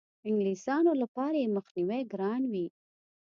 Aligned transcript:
انګلیسیانو 0.27 0.91
لپاره 1.01 1.35
یې 1.41 1.53
مخنیوی 1.57 2.01
ګران 2.13 2.41
وي. 2.51 2.67